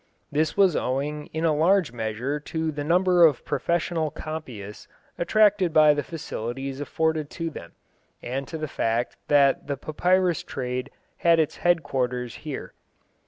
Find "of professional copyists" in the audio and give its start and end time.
3.23-4.87